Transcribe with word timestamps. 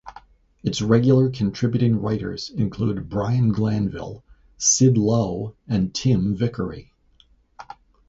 Its 0.63 0.81
regular 0.81 1.29
contributing 1.29 2.01
writers 2.01 2.49
include 2.49 3.07
Brian 3.07 3.51
Glanville, 3.51 4.23
Sid 4.57 4.97
Lowe 4.97 5.53
and 5.67 5.93
Tim 5.93 6.35
Vickery. 6.35 6.91